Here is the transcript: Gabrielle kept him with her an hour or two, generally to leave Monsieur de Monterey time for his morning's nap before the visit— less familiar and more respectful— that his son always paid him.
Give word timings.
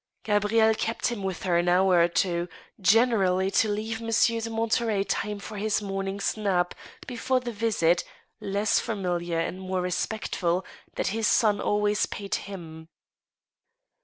Gabrielle 0.23 0.73
kept 0.73 1.11
him 1.11 1.21
with 1.21 1.43
her 1.43 1.59
an 1.59 1.69
hour 1.69 2.01
or 2.01 2.07
two, 2.07 2.49
generally 2.81 3.51
to 3.51 3.69
leave 3.69 4.01
Monsieur 4.01 4.41
de 4.41 4.49
Monterey 4.49 5.03
time 5.03 5.37
for 5.37 5.57
his 5.57 5.79
morning's 5.79 6.35
nap 6.35 6.73
before 7.05 7.39
the 7.39 7.51
visit— 7.51 8.03
less 8.55 8.79
familiar 8.79 9.37
and 9.37 9.61
more 9.61 9.81
respectful— 9.81 10.65
that 10.95 11.09
his 11.13 11.27
son 11.27 11.61
always 11.61 12.07
paid 12.07 12.33
him. 12.33 12.89